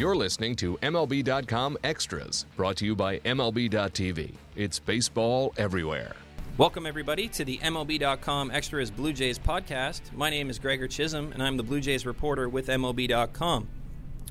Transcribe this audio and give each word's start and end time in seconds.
You're 0.00 0.16
listening 0.16 0.56
to 0.56 0.78
MLB.com 0.78 1.76
Extras, 1.84 2.46
brought 2.56 2.76
to 2.78 2.86
you 2.86 2.96
by 2.96 3.18
MLB.tv. 3.18 4.32
It's 4.56 4.78
baseball 4.78 5.52
everywhere. 5.58 6.16
Welcome, 6.56 6.86
everybody, 6.86 7.28
to 7.28 7.44
the 7.44 7.58
MLB.com 7.58 8.50
Extras 8.50 8.90
Blue 8.90 9.12
Jays 9.12 9.38
podcast. 9.38 10.00
My 10.14 10.30
name 10.30 10.48
is 10.48 10.58
Gregor 10.58 10.88
Chisholm, 10.88 11.32
and 11.32 11.42
I'm 11.42 11.58
the 11.58 11.62
Blue 11.62 11.82
Jays 11.82 12.06
reporter 12.06 12.48
with 12.48 12.68
MLB.com. 12.68 13.68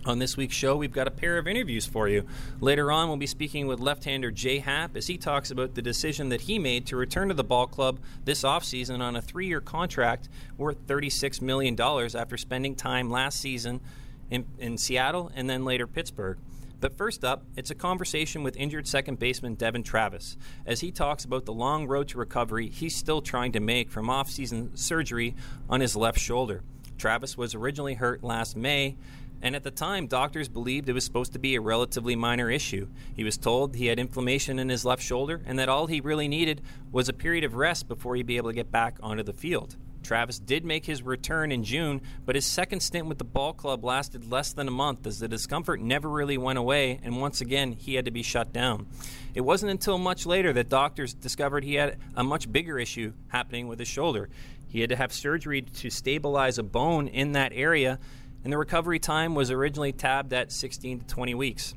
On 0.07 0.17
this 0.17 0.35
week's 0.35 0.55
show, 0.55 0.75
we've 0.75 0.91
got 0.91 1.07
a 1.07 1.11
pair 1.11 1.37
of 1.37 1.47
interviews 1.47 1.85
for 1.85 2.07
you. 2.07 2.25
Later 2.59 2.91
on, 2.91 3.07
we'll 3.07 3.17
be 3.17 3.27
speaking 3.27 3.67
with 3.67 3.79
left 3.79 4.05
hander 4.05 4.31
Jay 4.31 4.57
Happ 4.57 4.97
as 4.97 5.05
he 5.05 5.19
talks 5.19 5.51
about 5.51 5.75
the 5.75 5.83
decision 5.83 6.29
that 6.29 6.41
he 6.41 6.57
made 6.57 6.87
to 6.87 6.97
return 6.97 7.27
to 7.27 7.35
the 7.35 7.43
ball 7.43 7.67
club 7.67 7.99
this 8.25 8.41
offseason 8.41 9.01
on 9.01 9.15
a 9.15 9.21
three 9.21 9.45
year 9.45 9.61
contract 9.61 10.29
worth 10.57 10.87
$36 10.87 11.43
million 11.43 11.79
after 11.79 12.37
spending 12.37 12.73
time 12.73 13.11
last 13.11 13.39
season 13.39 13.81
in, 14.29 14.45
in 14.57 14.77
Seattle 14.77 15.31
and 15.35 15.49
then 15.49 15.65
later 15.65 15.87
Pittsburgh. 15.87 16.37
But 16.81 16.97
first 16.97 17.25
up, 17.25 17.43
it's 17.57 17.71
a 17.71 17.75
conversation 17.75 18.41
with 18.41 18.55
injured 18.55 18.87
second 18.87 19.19
baseman 19.19 19.55
Devon 19.55 19.83
Travis 19.83 20.37
as 20.65 20.79
he 20.79 20.91
talks 20.91 21.25
about 21.25 21.45
the 21.45 21.53
long 21.53 21.87
road 21.87 22.07
to 22.09 22.17
recovery 22.17 22.69
he's 22.69 22.95
still 22.95 23.21
trying 23.21 23.51
to 23.51 23.59
make 23.59 23.91
from 23.91 24.09
off-season 24.09 24.77
surgery 24.77 25.35
on 25.69 25.81
his 25.81 25.95
left 25.95 26.19
shoulder. 26.19 26.63
Travis 26.97 27.37
was 27.37 27.53
originally 27.53 27.95
hurt 27.95 28.23
last 28.23 28.55
May, 28.55 28.95
and 29.41 29.55
at 29.55 29.63
the 29.63 29.71
time, 29.71 30.07
doctors 30.07 30.49
believed 30.49 30.89
it 30.89 30.93
was 30.93 31.05
supposed 31.05 31.33
to 31.33 31.39
be 31.39 31.55
a 31.55 31.61
relatively 31.61 32.15
minor 32.15 32.49
issue. 32.49 32.87
He 33.15 33.23
was 33.23 33.37
told 33.37 33.75
he 33.75 33.87
had 33.87 33.99
inflammation 33.99 34.59
in 34.59 34.69
his 34.69 34.83
left 34.83 35.01
shoulder 35.01 35.41
and 35.45 35.57
that 35.59 35.69
all 35.69 35.87
he 35.87 36.01
really 36.01 36.27
needed 36.27 36.61
was 36.91 37.07
a 37.07 37.13
period 37.13 37.43
of 37.43 37.55
rest 37.55 37.87
before 37.87 38.15
he'd 38.15 38.25
be 38.25 38.37
able 38.37 38.49
to 38.49 38.55
get 38.55 38.71
back 38.71 38.97
onto 39.01 39.23
the 39.23 39.33
field. 39.33 39.77
Travis 40.03 40.39
did 40.39 40.65
make 40.65 40.85
his 40.85 41.01
return 41.01 41.51
in 41.51 41.63
June, 41.63 42.01
but 42.25 42.35
his 42.35 42.45
second 42.45 42.79
stint 42.79 43.07
with 43.07 43.17
the 43.17 43.23
ball 43.23 43.53
club 43.53 43.83
lasted 43.83 44.29
less 44.31 44.53
than 44.53 44.67
a 44.67 44.71
month 44.71 45.05
as 45.05 45.19
the 45.19 45.27
discomfort 45.27 45.81
never 45.81 46.09
really 46.09 46.37
went 46.37 46.59
away, 46.59 46.99
and 47.03 47.21
once 47.21 47.41
again, 47.41 47.73
he 47.73 47.95
had 47.95 48.05
to 48.05 48.11
be 48.11 48.23
shut 48.23 48.51
down. 48.53 48.87
It 49.33 49.41
wasn't 49.41 49.71
until 49.71 49.97
much 49.97 50.25
later 50.25 50.53
that 50.53 50.69
doctors 50.69 51.13
discovered 51.13 51.63
he 51.63 51.75
had 51.75 51.97
a 52.15 52.23
much 52.23 52.51
bigger 52.51 52.79
issue 52.79 53.13
happening 53.27 53.67
with 53.67 53.79
his 53.79 53.87
shoulder. 53.87 54.29
He 54.67 54.81
had 54.81 54.89
to 54.89 54.95
have 54.95 55.11
surgery 55.11 55.61
to 55.61 55.89
stabilize 55.89 56.57
a 56.57 56.63
bone 56.63 57.07
in 57.07 57.33
that 57.33 57.51
area, 57.53 57.99
and 58.43 58.53
the 58.53 58.57
recovery 58.57 58.99
time 58.99 59.35
was 59.35 59.51
originally 59.51 59.91
tabbed 59.91 60.33
at 60.33 60.51
16 60.51 60.99
to 60.99 61.05
20 61.05 61.33
weeks. 61.35 61.73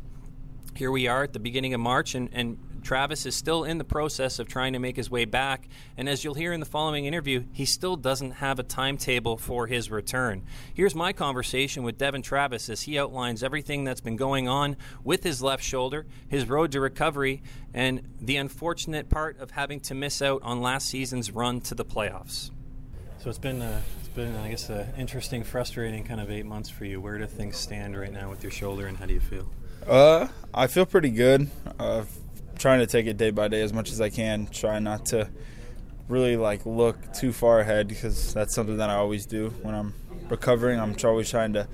Here 0.75 0.91
we 0.91 1.07
are 1.07 1.23
at 1.23 1.33
the 1.33 1.39
beginning 1.39 1.75
of 1.75 1.81
March, 1.81 2.15
and, 2.15 2.29
and 2.33 2.59
Travis 2.83 3.27
is 3.27 3.35
still 3.35 3.65
in 3.65 3.79
the 3.79 3.85
process 3.85 4.39
of 4.39 4.49
trying 4.49 4.73
to 4.73 4.79
make 4.79 4.97
his 4.97 5.11
way 5.11 5.25
back, 5.25 5.69
and 5.97 6.09
as 6.09 6.25
you'll 6.25 6.35
hear 6.35 6.53
in 6.53 6.61
the 6.61 6.67
following 6.67 7.07
interview, 7.07 7.45
he 7.53 7.65
still 7.65 7.97
doesn't 7.97 8.33
have 8.33 8.59
a 8.59 8.63
timetable 8.63 9.37
for 9.37 9.67
his 9.67 9.91
return. 9.91 10.43
Here's 10.75 10.95
my 10.95 11.13
conversation 11.13 11.83
with 11.83 11.99
Devon 11.99 12.23
Travis 12.23 12.69
as 12.69 12.83
he 12.83 12.99
outlines 12.99 13.43
everything 13.43 13.85
that's 13.85 14.01
been 14.01 14.17
going 14.17 14.49
on 14.49 14.77
with 15.05 15.23
his 15.23 15.43
left 15.43 15.63
shoulder, 15.63 16.07
his 16.29 16.49
road 16.49 16.73
to 16.73 16.81
recovery, 16.81 17.43
and 17.73 18.03
the 18.21 18.37
unfortunate 18.37 19.09
part 19.09 19.39
of 19.39 19.53
having 19.53 19.81
to 19.81 19.95
miss 19.95 20.21
out 20.21 20.43
on 20.43 20.61
last 20.61 20.89
season's 20.89 21.31
run 21.31 21.61
to 21.63 21.75
the 21.75 21.85
playoffs. 21.85 22.51
So 23.19 23.31
it's 23.31 23.39
been 23.39 23.63
uh, 23.63 23.81
it's 24.01 24.09
been 24.09 24.35
I 24.37 24.49
guess 24.51 24.69
an 24.69 24.89
interesting, 24.99 25.45
frustrating 25.45 26.03
kind 26.03 26.21
of 26.21 26.31
eight 26.31 26.45
months 26.45 26.69
for 26.69 26.85
you. 26.85 27.01
Where 27.01 27.19
do 27.19 27.27
things 27.27 27.57
stand 27.57 27.97
right 27.97 28.13
now 28.13 28.29
with 28.29 28.43
your 28.43 28.51
shoulder, 28.51 28.87
and 28.87 28.97
how 28.97 29.07
do 29.07 29.15
you 29.15 29.21
feel? 29.21 29.47
Uh, 29.87 30.29
I 30.53 30.67
feel 30.67 30.87
pretty 30.87 31.11
good. 31.11 31.49
Uh, 31.79 32.05
trying 32.63 32.79
to 32.79 32.87
take 32.87 33.07
it 33.07 33.17
day 33.17 33.31
by 33.31 33.49
day 33.49 33.61
as 33.61 33.73
much 33.73 33.91
as 33.91 34.01
I 34.01 34.09
can. 34.09 34.47
Try 34.47 34.79
not 34.79 35.07
to 35.07 35.29
really 36.09 36.37
like 36.37 36.65
look 36.65 37.13
too 37.13 37.33
far 37.33 37.59
ahead 37.59 37.89
because 37.89 38.33
that's 38.33 38.55
something 38.55 38.77
that 38.77 38.89
I 38.89 38.95
always 38.95 39.27
do 39.27 39.51
when 39.63 39.75
I'm 39.75 39.95
recovering. 40.31 40.79
I'm 40.79 40.95
always 41.05 41.29
trying 41.29 41.55
to 41.55 41.67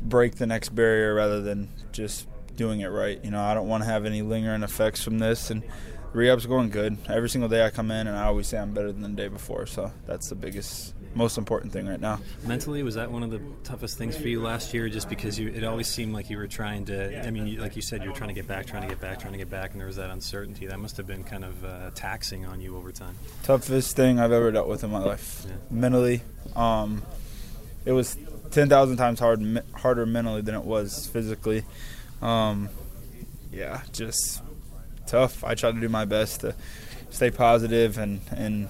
break 0.00 0.36
the 0.36 0.46
next 0.46 0.68
barrier 0.68 1.14
rather 1.14 1.42
than 1.42 1.68
just 1.90 2.28
doing 2.54 2.80
it 2.80 2.88
right. 2.88 3.22
You 3.24 3.32
know, 3.32 3.42
I 3.42 3.54
don't 3.54 3.66
want 3.66 3.82
to 3.82 3.88
have 3.88 4.06
any 4.06 4.22
lingering 4.22 4.62
effects 4.62 5.02
from 5.02 5.18
this 5.18 5.50
and 5.50 5.64
rehab's 6.12 6.46
going 6.46 6.70
good. 6.70 6.96
Every 7.08 7.28
single 7.28 7.48
day 7.48 7.64
I 7.64 7.70
come 7.70 7.90
in 7.90 8.06
and 8.06 8.16
I 8.16 8.26
always 8.26 8.46
say 8.46 8.56
I'm 8.56 8.72
better 8.72 8.92
than 8.92 9.02
the 9.02 9.08
day 9.08 9.26
before. 9.26 9.66
So 9.66 9.92
that's 10.06 10.28
the 10.28 10.36
biggest 10.36 10.93
most 11.14 11.38
important 11.38 11.72
thing 11.72 11.86
right 11.86 12.00
now. 12.00 12.20
Mentally, 12.44 12.82
was 12.82 12.96
that 12.96 13.10
one 13.10 13.22
of 13.22 13.30
the 13.30 13.40
toughest 13.62 13.96
things 13.98 14.16
for 14.16 14.28
you 14.28 14.42
last 14.42 14.74
year? 14.74 14.88
Just 14.88 15.08
because 15.08 15.38
you, 15.38 15.48
it 15.48 15.64
always 15.64 15.88
seemed 15.88 16.12
like 16.12 16.30
you 16.30 16.36
were 16.36 16.46
trying 16.46 16.84
to. 16.86 17.26
I 17.26 17.30
mean, 17.30 17.46
you, 17.46 17.60
like 17.60 17.76
you 17.76 17.82
said, 17.82 18.02
you 18.02 18.10
were 18.10 18.16
trying 18.16 18.28
to 18.28 18.34
get 18.34 18.48
back, 18.48 18.66
trying 18.66 18.82
to 18.82 18.88
get 18.88 19.00
back, 19.00 19.20
trying 19.20 19.32
to 19.32 19.38
get 19.38 19.50
back, 19.50 19.72
and 19.72 19.80
there 19.80 19.86
was 19.86 19.96
that 19.96 20.10
uncertainty. 20.10 20.66
That 20.66 20.78
must 20.80 20.96
have 20.96 21.06
been 21.06 21.24
kind 21.24 21.44
of 21.44 21.64
uh, 21.64 21.90
taxing 21.94 22.44
on 22.44 22.60
you 22.60 22.76
over 22.76 22.92
time. 22.92 23.16
Toughest 23.42 23.96
thing 23.96 24.18
I've 24.18 24.32
ever 24.32 24.50
dealt 24.50 24.68
with 24.68 24.84
in 24.84 24.90
my 24.90 24.98
life, 24.98 25.46
yeah. 25.46 25.54
mentally. 25.70 26.22
Um, 26.56 27.02
it 27.84 27.92
was 27.92 28.16
ten 28.50 28.68
thousand 28.68 28.96
times 28.96 29.20
hard, 29.20 29.62
harder 29.74 30.06
mentally 30.06 30.40
than 30.40 30.54
it 30.54 30.64
was 30.64 31.06
physically. 31.06 31.64
Um, 32.22 32.68
yeah, 33.52 33.82
just 33.92 34.42
tough. 35.06 35.44
I 35.44 35.54
tried 35.54 35.74
to 35.76 35.80
do 35.80 35.88
my 35.88 36.04
best 36.04 36.40
to 36.40 36.54
stay 37.10 37.30
positive 37.30 37.98
and 37.98 38.20
and 38.30 38.68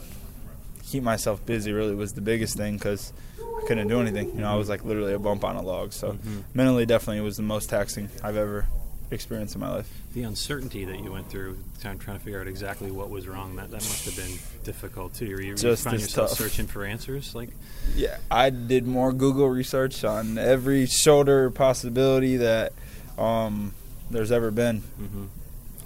keep 0.94 1.02
myself 1.02 1.44
busy 1.44 1.72
really 1.72 1.92
was 1.92 2.12
the 2.12 2.20
biggest 2.20 2.56
thing 2.56 2.74
because 2.74 3.12
I 3.40 3.66
couldn't 3.66 3.88
do 3.88 4.00
anything. 4.00 4.28
You 4.28 4.42
know, 4.42 4.52
I 4.52 4.54
was 4.54 4.68
like 4.68 4.84
literally 4.84 5.12
a 5.12 5.18
bump 5.18 5.42
on 5.42 5.56
a 5.56 5.62
log. 5.62 5.92
So 5.92 6.12
mm-hmm. 6.12 6.42
mentally, 6.54 6.86
definitely, 6.86 7.18
it 7.18 7.22
was 7.24 7.36
the 7.36 7.42
most 7.42 7.68
taxing 7.68 8.08
I've 8.22 8.36
ever 8.36 8.66
experienced 9.10 9.56
in 9.56 9.60
my 9.60 9.70
life. 9.70 9.90
The 10.12 10.22
uncertainty 10.22 10.84
that 10.84 11.00
you 11.00 11.10
went 11.10 11.28
through, 11.28 11.58
trying, 11.82 11.98
trying 11.98 12.18
to 12.18 12.24
figure 12.24 12.40
out 12.40 12.46
exactly 12.46 12.92
what 12.92 13.10
was 13.10 13.26
wrong, 13.26 13.56
that, 13.56 13.72
that 13.72 13.78
must 13.78 14.04
have 14.04 14.14
been 14.14 14.38
difficult 14.62 15.14
too. 15.14 15.26
You, 15.26 15.56
Just 15.56 15.82
find 15.82 15.98
yourself 15.98 16.28
tough. 16.28 16.38
searching 16.38 16.68
for 16.68 16.84
answers, 16.84 17.34
like. 17.34 17.48
Yeah, 17.96 18.18
I 18.30 18.50
did 18.50 18.86
more 18.86 19.12
Google 19.12 19.48
research 19.48 20.04
on 20.04 20.38
every 20.38 20.86
shoulder 20.86 21.50
possibility 21.50 22.36
that 22.36 22.72
um, 23.18 23.74
there's 24.12 24.30
ever 24.30 24.52
been. 24.52 24.82
Mm-hmm. 25.00 25.24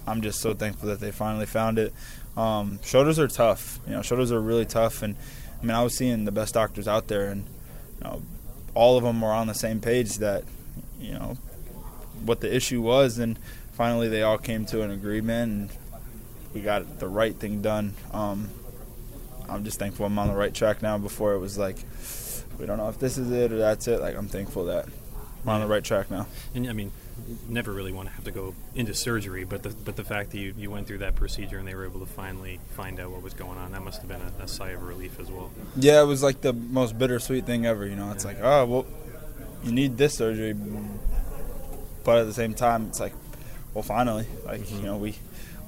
I'm 0.06 0.20
just 0.20 0.40
so 0.40 0.52
thankful 0.52 0.90
that 0.90 1.00
they 1.00 1.12
finally 1.12 1.46
found 1.46 1.78
it. 1.78 1.94
Um, 2.38 2.78
shoulders 2.84 3.19
are 3.19 3.26
tough. 3.26 3.81
You 3.87 3.94
know, 3.94 4.03
shoulders 4.03 4.31
are 4.31 4.41
really 4.41 4.65
tough. 4.65 5.03
And 5.03 5.16
I 5.60 5.66
mean, 5.66 5.75
I 5.75 5.82
was 5.82 5.97
seeing 5.97 6.25
the 6.25 6.32
best 6.32 6.54
doctors 6.54 6.87
out 6.87 7.09
there, 7.09 7.26
and 7.26 7.44
you 7.99 8.04
know, 8.04 8.22
all 8.75 8.97
of 8.97 9.03
them 9.03 9.21
were 9.21 9.32
on 9.32 9.49
the 9.49 9.54
same 9.54 9.81
page 9.81 10.19
that 10.19 10.44
you 11.00 11.15
know 11.15 11.37
what 12.25 12.41
the 12.41 12.54
issue 12.54 12.81
was, 12.81 13.19
and 13.19 13.38
finally 13.72 14.09
they 14.09 14.22
all 14.22 14.38
came 14.38 14.65
to 14.66 14.82
an 14.82 14.93
agreement, 14.93 15.53
and 15.53 15.71
we 16.54 16.60
got 16.60 17.00
the 17.00 17.09
right 17.09 17.34
thing 17.34 17.60
done. 17.60 17.94
Um, 18.12 18.50
I'm 19.49 19.65
just 19.65 19.81
thankful 19.81 20.06
I'm 20.06 20.19
on 20.19 20.28
the 20.28 20.34
right 20.34 20.55
track 20.55 20.81
now. 20.81 20.97
Before 20.97 21.32
it 21.32 21.38
was 21.38 21.59
like, 21.59 21.78
we 22.59 22.66
don't 22.66 22.78
know 22.78 22.88
if 22.88 23.00
this 23.00 23.19
is 23.19 23.32
it 23.32 23.53
or 23.53 23.59
that's 23.59 23.88
it. 23.88 24.00
Like 24.00 24.16
I'm 24.16 24.28
thankful 24.28 24.66
that 24.66 24.87
we're 25.44 25.53
on 25.53 25.60
the 25.60 25.66
right 25.66 25.82
track 25.82 26.09
now. 26.09 26.28
And 26.55 26.69
I 26.69 26.72
mean, 26.72 26.93
never 27.48 27.72
really 27.72 27.92
want 27.92 28.08
to 28.08 28.14
have 28.14 28.24
to 28.24 28.30
go 28.30 28.54
into 28.74 28.94
surgery, 28.94 29.44
but 29.44 29.62
the 29.62 29.70
but 29.70 29.96
the 29.96 30.04
fact 30.04 30.30
that 30.30 30.38
you, 30.38 30.54
you 30.56 30.70
went 30.70 30.86
through 30.86 30.98
that 30.98 31.14
procedure 31.14 31.58
and 31.58 31.66
they 31.66 31.74
were 31.74 31.84
able 31.84 32.00
to 32.00 32.06
finally 32.06 32.60
find 32.76 33.00
out 33.00 33.10
what 33.10 33.22
was 33.22 33.34
going 33.34 33.58
on, 33.58 33.72
that 33.72 33.82
must 33.82 34.00
have 34.00 34.08
been 34.08 34.20
a, 34.20 34.44
a 34.44 34.48
sigh 34.48 34.70
of 34.70 34.82
relief 34.82 35.18
as 35.20 35.30
well. 35.30 35.50
Yeah, 35.76 36.02
it 36.02 36.06
was 36.06 36.22
like 36.22 36.40
the 36.40 36.52
most 36.52 36.98
bittersweet 36.98 37.46
thing 37.46 37.66
ever. 37.66 37.86
You 37.86 37.96
know, 37.96 38.10
it's 38.12 38.24
yeah. 38.24 38.30
like, 38.30 38.40
oh 38.42 38.66
well, 38.66 38.86
you 39.62 39.72
need 39.72 39.96
this 39.96 40.14
surgery, 40.14 40.54
but 42.04 42.18
at 42.18 42.26
the 42.26 42.34
same 42.34 42.54
time, 42.54 42.86
it's 42.88 43.00
like, 43.00 43.12
well, 43.74 43.82
finally, 43.82 44.26
like 44.44 44.60
mm-hmm. 44.60 44.76
you 44.76 44.82
know, 44.82 44.96
we 44.96 45.16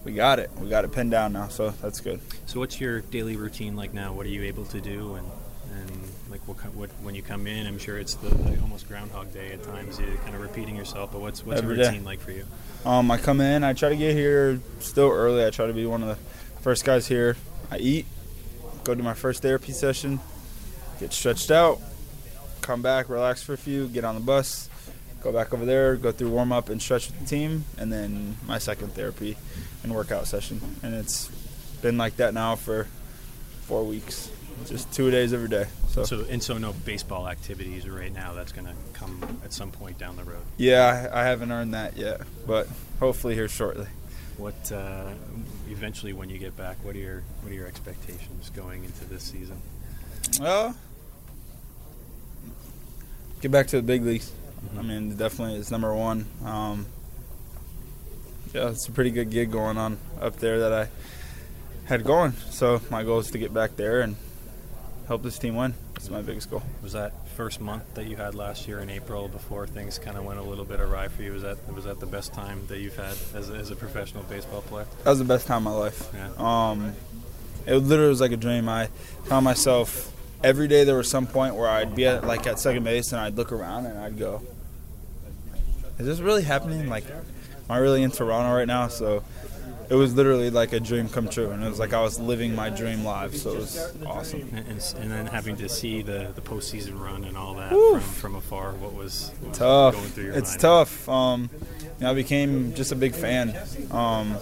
we 0.05 0.12
got 0.12 0.39
it, 0.39 0.50
we 0.59 0.69
got 0.69 0.84
it 0.84 0.93
pinned 0.93 1.10
down 1.10 1.33
now, 1.33 1.49
so 1.49 1.71
that's 1.71 2.00
good. 2.00 2.21
So, 2.47 2.60
what's 2.60 2.81
your 2.81 3.00
daily 3.00 3.37
routine 3.37 3.77
like 3.77 3.93
now? 3.93 4.12
What 4.12 4.27
are 4.27 4.31
you 4.31 4.44
able 4.44 4.65
to 4.66 4.81
do, 4.81 5.15
and 5.15 5.27
and 5.72 6.00
like 6.49 6.56
what, 6.59 6.75
what 6.75 6.91
when 7.03 7.15
you 7.15 7.23
come 7.23 7.47
in? 7.47 7.67
I'm 7.67 7.78
sure 7.78 7.99
it's 7.99 8.15
the, 8.15 8.28
the 8.28 8.61
almost 8.61 8.89
Groundhog 8.89 9.33
Day 9.33 9.53
at 9.53 9.62
times. 9.62 9.99
You 9.99 10.06
kind 10.25 10.34
of 10.34 10.41
repeating 10.41 10.77
yourself. 10.77 11.12
But 11.12 11.21
what's 11.21 11.45
what's 11.45 11.61
Every 11.61 11.77
your 11.77 11.87
routine 11.87 12.01
day. 12.01 12.06
like 12.06 12.21
for 12.21 12.33
you? 12.33 12.45
Um, 12.84 13.11
I 13.11 13.19
come 13.19 13.41
in. 13.41 13.65
I 13.65 13.73
try 13.73 13.91
to 13.91 13.97
get 13.97 14.15
here 14.15 14.61
still 14.81 15.11
early. 15.11 15.45
I 15.45 15.51
try 15.51 15.67
to 15.67 15.73
be 15.73 15.87
one 15.87 16.03
of 16.03 16.09
the 16.09 16.17
first 16.62 16.84
guys 16.84 17.06
here. 17.06 17.37
I 17.71 17.78
eat, 17.78 18.06
go 18.84 18.95
to 18.95 19.03
my 19.03 19.15
first 19.15 19.43
therapy 19.43 19.73
session, 19.73 20.19
get 20.99 21.12
stretched 21.12 21.51
out, 21.53 21.78
come 22.63 22.83
back, 22.83 23.09
relax 23.09 23.42
for 23.42 23.53
a 23.53 23.59
few, 23.59 23.87
get 23.89 24.04
on 24.04 24.16
the 24.16 24.21
bus, 24.21 24.69
go 25.22 25.31
back 25.33 25.54
over 25.54 25.65
there, 25.65 25.95
go 25.95 26.10
through 26.10 26.31
warm 26.31 26.51
up 26.51 26.69
and 26.69 26.83
stretch 26.83 27.09
with 27.09 27.21
the 27.21 27.27
team, 27.27 27.65
and 27.78 27.92
then 27.92 28.37
my 28.47 28.59
second 28.59 28.92
therapy 28.95 29.37
and 29.84 29.95
workout 29.95 30.27
session. 30.27 30.60
And 30.83 30.95
it's 30.95 31.28
been 31.81 31.97
like 31.97 32.16
that 32.16 32.34
now 32.34 32.57
for 32.57 32.89
four 33.63 33.84
weeks 33.84 34.31
just 34.66 34.92
two 34.92 35.10
days 35.10 35.33
every 35.33 35.48
day. 35.48 35.66
So. 36.05 36.23
so 36.23 36.31
and 36.31 36.43
so 36.43 36.59
no 36.59 36.73
baseball 36.73 37.29
activities 37.29 37.89
right 37.89 38.13
now. 38.13 38.33
That's 38.33 38.53
going 38.53 38.67
to 38.67 38.75
come 38.93 39.41
at 39.45 39.53
some 39.53 39.71
point 39.71 39.99
down 39.99 40.17
the 40.17 40.25
road. 40.25 40.43
Yeah, 40.57 41.11
I, 41.13 41.21
I, 41.21 41.25
haven't 41.25 41.51
earned 41.53 41.75
that 41.75 41.97
yet, 41.97 42.21
but 42.47 42.69
hopefully 42.99 43.35
here 43.35 43.49
shortly. 43.49 43.87
What 44.37 44.73
uh, 44.73 45.11
eventually 45.69 46.13
when 46.13 46.31
you 46.31 46.39
get 46.39 46.57
back? 46.57 46.77
What 46.83 46.95
are 46.97 46.99
your 46.99 47.23
what 47.43 47.53
are 47.53 47.55
your 47.55 47.67
expectations 47.67 48.51
going 48.51 48.85
into 48.85 49.05
this 49.05 49.23
season? 49.23 49.61
Well, 50.41 50.77
get 53.41 53.51
back 53.51 53.67
to 53.69 53.77
the 53.77 53.83
big 53.83 54.03
leagues. 54.03 54.31
Mm-hmm. 54.65 54.79
I 54.79 54.83
mean, 54.83 55.17
definitely 55.17 55.57
it's 55.57 55.71
number 55.71 55.95
one. 55.95 56.27
Um, 56.45 56.87
yeah, 58.55 58.71
it's 58.71 58.89
a 58.89 58.93
pretty 58.93 59.11
good 59.11 59.31
gig 59.31 59.51
going 59.51 59.79
on 59.79 59.99
up 60.21 60.37
there 60.37 60.61
that 60.61 60.73
I 60.73 60.89
had 61.85 62.05
going. 62.05 62.33
So 62.51 62.81
my 62.91 63.03
goal 63.03 63.19
is 63.19 63.31
to 63.33 63.39
get 63.39 63.53
back 63.53 63.77
there 63.77 64.01
and 64.01 64.17
help 65.07 65.23
this 65.23 65.39
team 65.39 65.57
win. 65.57 65.75
That's 66.01 66.09
my 66.09 66.23
biggest 66.23 66.51
goal. 66.51 66.63
Was 66.83 66.95
that 66.95 67.13
first 67.37 67.61
month 67.61 67.93
that 67.93 68.07
you 68.07 68.17
had 68.17 68.35
last 68.35 68.67
year 68.67 68.79
in 68.81 68.89
April 68.89 69.29
before 69.29 69.67
things 69.67 69.99
kind 69.99 70.17
of 70.17 70.25
went 70.25 70.39
a 70.39 70.43
little 70.43 70.65
bit 70.65 70.81
awry 70.81 71.09
for 71.09 71.23
you? 71.23 71.31
Was 71.35 71.43
that 71.43 71.59
was 71.75 71.85
that 71.85 72.01
the 72.01 72.07
best 72.07 72.33
time 72.33 72.63
that 72.69 72.79
you've 72.79 72.97
had 72.97 73.15
as 73.35 73.51
a, 73.51 73.53
as 73.53 73.71
a 73.71 73.77
professional 73.77 74.23
baseball 74.23 74.63
player? 74.63 74.87
That 75.05 75.11
was 75.11 75.19
the 75.19 75.27
best 75.27 75.47
time 75.47 75.67
of 75.67 75.75
my 75.75 75.79
life. 75.79 76.09
Yeah. 76.15 76.31
Um, 76.39 76.95
it 77.67 77.75
literally 77.75 78.09
was 78.09 78.23
like 78.23 78.33
a 78.33 78.39
dream. 78.39 78.67
I 78.67 78.87
found 79.25 79.45
myself 79.45 80.11
every 80.43 80.69
day. 80.69 80.85
There 80.85 80.97
was 80.97 81.11
some 81.11 81.27
point 81.27 81.55
where 81.55 81.69
I'd 81.69 81.95
be 81.95 82.07
at 82.07 82.27
like 82.27 82.47
at 82.47 82.59
second 82.59 82.83
base 82.83 83.13
and 83.13 83.21
I'd 83.21 83.37
look 83.37 83.53
around 83.53 83.85
and 83.85 83.99
I'd 83.99 84.19
go, 84.19 84.41
"Is 85.99 86.07
this 86.07 86.21
really 86.21 86.45
happening? 86.45 86.89
Like, 86.89 87.05
am 87.11 87.25
I 87.69 87.77
really 87.77 88.03
in 88.03 88.11
Toronto 88.11 88.57
right 88.57 88.67
now?" 88.67 88.89
So 88.89 89.23
it 89.91 89.95
was 89.95 90.15
literally 90.15 90.51
like 90.51 90.72
a 90.72 90.78
dream 90.81 91.09
come 91.09 91.28
true, 91.28 91.51
and 91.51 91.63
it 91.63 91.69
was 91.69 91.81
like 91.81 91.92
I 91.92 92.01
was 92.01 92.19
living 92.21 92.54
my 92.54 92.71
dream 92.71 93.04
live. 93.04 93.37
So 93.37 93.51
it 93.51 93.57
was 93.59 93.92
awesome. 94.07 94.48
And, 94.54 94.66
and, 94.69 94.95
and 94.98 95.10
then 95.10 95.27
having 95.27 95.57
to 95.57 95.69
see 95.69 96.01
the, 96.03 96.31
the 96.34 96.41
postseason 96.41 96.98
run 96.98 97.25
and 97.25 97.37
all 97.37 97.54
that 97.54 97.71
from, 97.71 98.01
from 98.01 98.34
afar, 98.37 98.72
what 98.75 98.95
was, 98.95 99.33
what 99.41 99.48
was 99.51 99.59
tough. 99.59 99.95
going 99.95 100.07
through 100.09 100.25
your 100.27 100.34
It's 100.34 100.51
mind? 100.53 100.60
tough. 100.60 101.09
Um, 101.09 101.51
you 101.83 101.89
know, 102.01 102.10
I 102.13 102.15
became 102.15 102.72
just 102.75 102.92
a 102.92 102.97
big 102.97 103.15
fan, 103.15 103.54
um, 103.91 104.34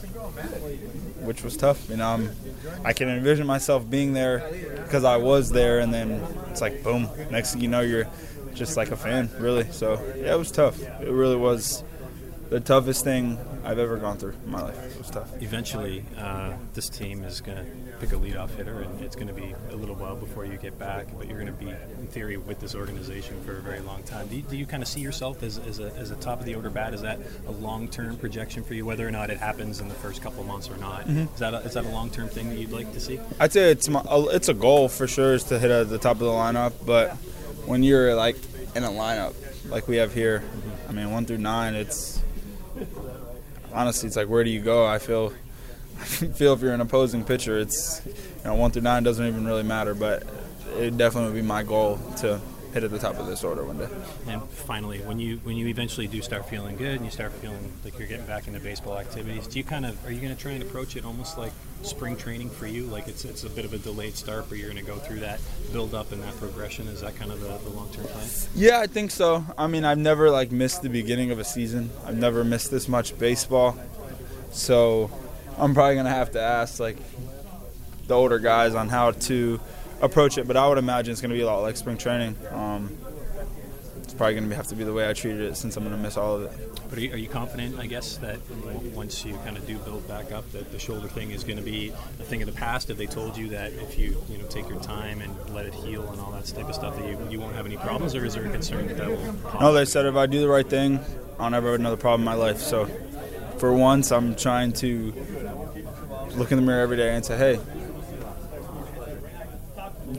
which 1.22 1.42
was 1.42 1.56
tough. 1.56 1.88
You 1.88 1.96
know, 1.96 2.08
I'm, 2.08 2.30
I 2.84 2.92
can 2.92 3.08
envision 3.08 3.46
myself 3.46 3.88
being 3.88 4.12
there 4.12 4.48
because 4.84 5.04
I 5.04 5.16
was 5.16 5.50
there, 5.50 5.80
and 5.80 5.92
then 5.92 6.22
it's 6.50 6.60
like 6.60 6.82
boom. 6.82 7.08
Next 7.30 7.52
thing 7.54 7.62
you 7.62 7.68
know, 7.68 7.80
you're 7.80 8.06
just 8.54 8.76
like 8.76 8.90
a 8.90 8.96
fan, 8.96 9.30
really. 9.38 9.70
So 9.72 9.94
yeah, 10.18 10.34
it 10.34 10.38
was 10.38 10.50
tough. 10.50 10.80
It 10.82 11.08
really 11.10 11.36
was 11.36 11.82
the 12.50 12.60
toughest 12.60 13.02
thing 13.04 13.38
I've 13.68 13.78
ever 13.78 13.98
gone 13.98 14.16
through 14.16 14.32
in 14.46 14.50
my 14.50 14.62
life. 14.62 14.82
It 14.82 14.96
was 14.96 15.10
tough. 15.10 15.30
Eventually, 15.42 16.02
uh, 16.16 16.54
this 16.72 16.88
team 16.88 17.22
is 17.22 17.42
going 17.42 17.58
to 17.58 17.64
pick 18.00 18.12
a 18.12 18.14
leadoff 18.14 18.48
hitter, 18.56 18.80
and 18.80 19.02
it's 19.02 19.14
going 19.14 19.28
to 19.28 19.34
be 19.34 19.54
a 19.70 19.76
little 19.76 19.94
while 19.94 20.16
before 20.16 20.46
you 20.46 20.56
get 20.56 20.78
back. 20.78 21.06
But 21.18 21.28
you're 21.28 21.38
going 21.38 21.54
to 21.54 21.64
be, 21.64 21.68
in 21.68 22.06
theory, 22.06 22.38
with 22.38 22.60
this 22.60 22.74
organization 22.74 23.38
for 23.44 23.58
a 23.58 23.60
very 23.60 23.80
long 23.80 24.02
time. 24.04 24.26
Do 24.28 24.36
you, 24.36 24.42
do 24.42 24.56
you 24.56 24.64
kind 24.64 24.82
of 24.82 24.88
see 24.88 25.00
yourself 25.00 25.42
as, 25.42 25.58
as, 25.58 25.80
a, 25.80 25.92
as 25.96 26.10
a 26.10 26.16
top 26.16 26.40
of 26.40 26.46
the 26.46 26.54
order 26.54 26.70
bat? 26.70 26.94
Is 26.94 27.02
that 27.02 27.18
a 27.46 27.50
long-term 27.50 28.16
projection 28.16 28.64
for 28.64 28.72
you, 28.72 28.86
whether 28.86 29.06
or 29.06 29.10
not 29.10 29.28
it 29.28 29.36
happens 29.36 29.80
in 29.80 29.88
the 29.88 29.94
first 29.96 30.22
couple 30.22 30.42
months 30.44 30.70
or 30.70 30.78
not? 30.78 31.02
Mm-hmm. 31.02 31.34
Is 31.34 31.38
that 31.40 31.52
a, 31.52 31.58
is 31.58 31.74
that 31.74 31.84
a 31.84 31.90
long-term 31.90 32.30
thing 32.30 32.48
that 32.48 32.56
you'd 32.56 32.72
like 32.72 32.90
to 32.94 33.00
see? 33.00 33.20
I'd 33.38 33.52
say 33.52 33.70
it's 33.70 33.86
my, 33.90 34.02
it's 34.32 34.48
a 34.48 34.54
goal 34.54 34.88
for 34.88 35.06
sure 35.06 35.34
is 35.34 35.44
to 35.44 35.58
hit 35.58 35.70
at 35.70 35.90
the 35.90 35.98
top 35.98 36.12
of 36.12 36.20
the 36.20 36.26
lineup, 36.26 36.72
but 36.86 37.10
when 37.66 37.82
you're 37.82 38.14
like 38.14 38.36
in 38.74 38.84
a 38.84 38.88
lineup 38.88 39.34
like 39.68 39.88
we 39.88 39.96
have 39.96 40.14
here, 40.14 40.42
I 40.88 40.92
mean 40.92 41.10
one 41.10 41.26
through 41.26 41.36
nine, 41.36 41.74
it's 41.74 42.22
honestly 43.72 44.06
it's 44.06 44.16
like 44.16 44.28
where 44.28 44.44
do 44.44 44.50
you 44.50 44.60
go? 44.60 44.86
I 44.86 44.98
feel 44.98 45.32
I 46.00 46.04
feel 46.04 46.52
if 46.52 46.60
you're 46.60 46.74
an 46.74 46.80
opposing 46.80 47.24
pitcher, 47.24 47.58
it's 47.58 48.02
you 48.06 48.44
know 48.44 48.54
one 48.54 48.70
through 48.70 48.82
nine 48.82 49.02
doesn't 49.02 49.26
even 49.26 49.46
really 49.46 49.62
matter, 49.62 49.94
but 49.94 50.24
it 50.76 50.96
definitely 50.96 51.32
would 51.32 51.40
be 51.40 51.46
my 51.46 51.62
goal 51.62 51.98
to 52.18 52.40
hit 52.72 52.84
at 52.84 52.90
the 52.90 52.98
top 52.98 53.16
of 53.16 53.26
this 53.26 53.44
order 53.44 53.64
one 53.64 53.78
day. 53.78 53.88
And 54.26 54.42
finally, 54.50 55.00
when 55.00 55.18
you 55.18 55.38
when 55.44 55.56
you 55.56 55.66
eventually 55.68 56.06
do 56.06 56.20
start 56.22 56.48
feeling 56.48 56.76
good 56.76 56.96
and 56.96 57.04
you 57.04 57.10
start 57.10 57.32
feeling 57.32 57.72
like 57.84 57.98
you're 57.98 58.08
getting 58.08 58.26
back 58.26 58.46
into 58.46 58.60
baseball 58.60 58.98
activities, 58.98 59.46
do 59.46 59.58
you 59.58 59.64
kind 59.64 59.86
of 59.86 60.04
are 60.06 60.12
you 60.12 60.20
going 60.20 60.34
to 60.34 60.40
try 60.40 60.52
and 60.52 60.62
approach 60.62 60.96
it 60.96 61.04
almost 61.04 61.38
like 61.38 61.52
spring 61.82 62.16
training 62.16 62.50
for 62.50 62.66
you? 62.66 62.84
Like 62.84 63.08
it's 63.08 63.24
it's 63.24 63.44
a 63.44 63.50
bit 63.50 63.64
of 63.64 63.72
a 63.72 63.78
delayed 63.78 64.16
start, 64.16 64.50
where 64.50 64.58
you're 64.58 64.70
going 64.70 64.84
to 64.84 64.90
go 64.90 64.98
through 64.98 65.20
that 65.20 65.40
build 65.72 65.94
up 65.94 66.12
and 66.12 66.22
that 66.22 66.36
progression. 66.36 66.88
Is 66.88 67.00
that 67.00 67.16
kind 67.16 67.32
of 67.32 67.40
the, 67.40 67.56
the 67.68 67.70
long 67.70 67.90
term 67.90 68.04
plan? 68.06 68.28
Yeah, 68.54 68.80
I 68.80 68.86
think 68.86 69.10
so. 69.10 69.44
I 69.56 69.66
mean, 69.66 69.84
I've 69.84 69.98
never 69.98 70.30
like 70.30 70.52
missed 70.52 70.82
the 70.82 70.90
beginning 70.90 71.30
of 71.30 71.38
a 71.38 71.44
season. 71.44 71.90
I've 72.06 72.16
never 72.18 72.44
missed 72.44 72.70
this 72.70 72.88
much 72.88 73.18
baseball. 73.18 73.78
So, 74.50 75.10
I'm 75.56 75.74
probably 75.74 75.96
gonna 75.96 76.08
have 76.10 76.32
to 76.32 76.40
ask 76.40 76.80
like 76.80 76.96
the 78.06 78.14
older 78.14 78.38
guys 78.38 78.74
on 78.74 78.88
how 78.88 79.12
to 79.12 79.60
approach 80.00 80.38
it. 80.38 80.46
But 80.46 80.56
I 80.56 80.68
would 80.68 80.78
imagine 80.78 81.12
it's 81.12 81.20
gonna 81.20 81.34
be 81.34 81.40
a 81.40 81.46
lot 81.46 81.60
like 81.60 81.76
spring 81.76 81.98
training. 81.98 82.36
Um, 82.50 82.96
it's 84.02 84.14
probably 84.14 84.34
gonna 84.34 84.54
have 84.54 84.68
to 84.68 84.74
be 84.74 84.84
the 84.84 84.92
way 84.92 85.08
I 85.08 85.12
treated 85.12 85.40
it 85.42 85.56
since 85.56 85.76
I'm 85.76 85.84
gonna 85.84 85.96
miss 85.96 86.16
all 86.16 86.36
of 86.36 86.42
it. 86.42 86.68
But 86.88 86.98
are 86.98 87.00
you, 87.02 87.12
are 87.12 87.18
you 87.18 87.28
confident, 87.28 87.78
I 87.78 87.86
guess, 87.86 88.16
that 88.18 88.38
once 88.94 89.22
you 89.22 89.34
kind 89.44 89.58
of 89.58 89.66
do 89.66 89.76
build 89.78 90.08
back 90.08 90.32
up, 90.32 90.50
that 90.52 90.72
the 90.72 90.78
shoulder 90.78 91.06
thing 91.06 91.32
is 91.32 91.44
going 91.44 91.58
to 91.58 91.62
be 91.62 91.90
a 91.90 92.22
thing 92.22 92.40
of 92.40 92.46
the 92.46 92.54
past? 92.54 92.88
Have 92.88 92.96
they 92.96 93.06
told 93.06 93.36
you 93.36 93.48
that 93.50 93.74
if 93.74 93.98
you 93.98 94.16
you 94.30 94.38
know 94.38 94.46
take 94.46 94.68
your 94.70 94.80
time 94.80 95.20
and 95.20 95.54
let 95.54 95.66
it 95.66 95.74
heal 95.74 96.08
and 96.10 96.18
all 96.18 96.30
that 96.32 96.46
type 96.46 96.66
of 96.66 96.74
stuff, 96.74 96.96
that 96.96 97.06
you, 97.06 97.18
you 97.30 97.40
won't 97.40 97.54
have 97.54 97.66
any 97.66 97.76
problems, 97.76 98.14
or 98.14 98.24
is 98.24 98.34
there 98.34 98.46
a 98.46 98.50
concern 98.50 98.86
that 98.86 98.96
that 98.96 99.08
will? 99.08 99.34
pop 99.42 99.60
No, 99.60 99.72
they 99.74 99.84
said 99.84 100.06
if 100.06 100.16
I 100.16 100.24
do 100.24 100.40
the 100.40 100.48
right 100.48 100.68
thing, 100.68 100.98
I'll 101.38 101.50
never 101.50 101.72
have 101.72 101.80
another 101.80 101.98
problem 101.98 102.22
in 102.22 102.24
my 102.24 102.34
life. 102.34 102.58
So, 102.58 102.86
for 103.58 103.74
once, 103.74 104.10
I'm 104.10 104.34
trying 104.34 104.72
to 104.74 105.12
look 106.36 106.52
in 106.52 106.56
the 106.56 106.64
mirror 106.64 106.80
every 106.80 106.96
day 106.96 107.14
and 107.14 107.24
say, 107.24 107.36
hey, 107.36 107.60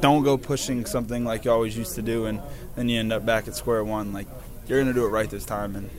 don't 0.02 0.24
go 0.24 0.38
pushing 0.38 0.86
something 0.86 1.26
like 1.26 1.46
you 1.46 1.52
always 1.52 1.78
used 1.78 1.96
to 1.96 2.02
do, 2.02 2.26
and 2.26 2.42
then 2.76 2.90
you 2.90 3.00
end 3.00 3.12
up 3.14 3.26
back 3.26 3.48
at 3.48 3.56
square 3.56 3.84
one. 3.84 4.14
Like, 4.14 4.28
you're 4.68 4.84
to 4.84 4.94
do 4.94 5.06
it 5.06 5.10
right 5.10 5.30
this 5.30 5.46
time, 5.46 5.76
and 5.76 5.90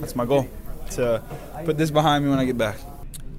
that's 0.00 0.16
my 0.16 0.24
goal 0.24 0.48
to 0.92 1.22
put 1.64 1.78
this 1.78 1.90
behind 1.90 2.24
me 2.24 2.30
when 2.30 2.38
I 2.38 2.44
get 2.44 2.58
back. 2.58 2.78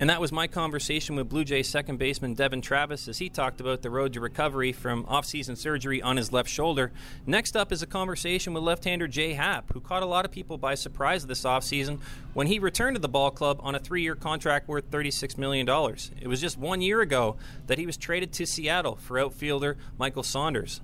And 0.01 0.09
that 0.09 0.19
was 0.19 0.31
my 0.31 0.48
conversation 0.48 1.15
with 1.15 1.30
Blue 1.30 1.44
Jays 1.44 1.69
second 1.69 2.00
baseman 2.00 2.33
Devon 2.33 2.62
Travis 2.62 3.07
as 3.07 3.19
he 3.19 3.30
talked 3.30 3.62
about 3.62 3.83
the 3.83 3.92
road 3.92 4.13
to 4.13 4.19
recovery 4.19 4.71
from 4.71 5.03
offseason 5.03 5.56
surgery 5.56 6.01
on 6.01 6.18
his 6.18 6.33
left 6.33 6.50
shoulder. 6.50 6.92
Next 7.27 7.56
up 7.56 7.71
is 7.71 7.83
a 7.83 7.86
conversation 7.86 8.51
with 8.51 8.63
left-hander 8.63 9.07
Jay 9.07 9.33
Happ, 9.33 9.71
who 9.71 9.80
caught 9.80 10.01
a 10.01 10.07
lot 10.07 10.25
of 10.25 10.31
people 10.31 10.57
by 10.57 10.74
surprise 10.74 11.27
this 11.27 11.44
offseason 11.44 12.00
when 12.33 12.48
he 12.48 12.57
returned 12.57 12.95
to 12.95 13.00
the 13.00 13.07
ball 13.07 13.30
club 13.30 13.59
on 13.62 13.75
a 13.75 13.80
three-year 13.80 14.15
contract 14.15 14.68
worth 14.68 14.89
$36 14.89 15.38
million. 15.38 15.69
It 16.19 16.27
was 16.27 16.42
just 16.42 16.57
one 16.57 16.81
year 16.81 17.01
ago 17.01 17.36
that 17.68 17.77
he 17.77 17.86
was 17.86 17.95
traded 17.95 18.33
to 18.33 18.48
Seattle 18.48 18.95
for 18.95 19.19
outfielder 19.19 19.77
Michael 20.00 20.24
Saunders. 20.24 20.81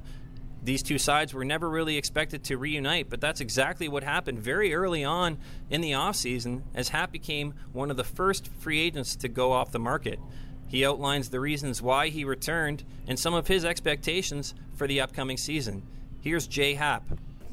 These 0.64 0.84
two 0.84 0.98
sides 0.98 1.34
were 1.34 1.46
never 1.46 1.70
really 1.70 1.98
expected 1.98 2.44
to 2.46 2.58
reunite, 2.58 3.10
but 3.10 3.22
that's 3.22 3.42
exactly 3.42 3.88
what 3.88 4.04
happened 4.04 4.40
very 4.40 4.74
early 4.74 5.04
on 5.04 5.38
in 5.70 5.82
the 5.82 5.92
offseason 5.92 6.64
as 6.74 6.90
Happ 6.90 7.12
became 7.12 7.54
one 7.72 7.92
of 7.92 7.98
the 7.98 8.04
first 8.04 8.48
free 8.60 8.80
agents 8.80 9.16
to 9.18 9.30
go 9.30 9.52
off 9.52 9.72
the 9.72 9.80
market. 9.80 10.20
He 10.68 10.86
outlines 10.86 11.30
the 11.30 11.40
reasons 11.40 11.82
why 11.82 12.10
he 12.10 12.26
returned 12.26 12.84
and 13.08 13.18
some 13.18 13.34
of 13.34 13.48
his 13.48 13.64
expectations 13.64 14.54
for 14.76 14.88
the 14.88 15.00
upcoming 15.00 15.38
season. 15.38 15.84
Here's 16.22 16.48
Jay 16.48 16.74
Happ. 16.74 17.04